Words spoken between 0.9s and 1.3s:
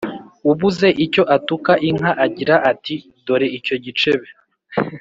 icyo